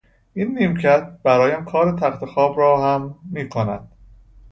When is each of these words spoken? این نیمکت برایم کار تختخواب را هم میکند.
این 0.33 0.57
نیمکت 0.57 1.19
برایم 1.23 1.65
کار 1.65 1.97
تختخواب 1.99 2.57
را 2.59 2.83
هم 2.95 3.15
میکند. 3.31 3.89